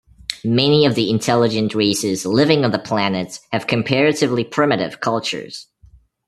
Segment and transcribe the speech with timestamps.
[0.43, 5.67] Many of the intelligent races living on the planets have comparatively primitive cultures.